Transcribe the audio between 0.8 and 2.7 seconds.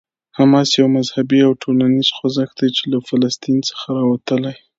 مذهبي او ټولنیز خوځښت دی